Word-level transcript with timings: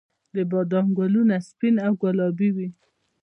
د 0.33 0.35
بادام 0.51 0.87
ګلونه 0.97 1.35
سپین 1.47 1.75
او 1.85 1.93
ګلابي 2.01 2.49
وي 2.55 2.69